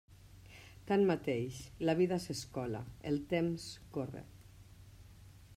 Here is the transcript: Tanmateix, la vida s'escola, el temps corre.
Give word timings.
Tanmateix, 0.91 1.59
la 1.89 1.95
vida 2.01 2.19
s'escola, 2.25 2.83
el 3.13 3.23
temps 3.35 3.69
corre. 3.99 4.29